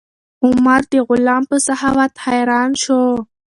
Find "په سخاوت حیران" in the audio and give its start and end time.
1.49-2.71